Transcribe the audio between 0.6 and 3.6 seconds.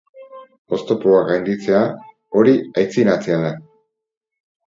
Oztopoak gainditzea, hori aitzinatzea da.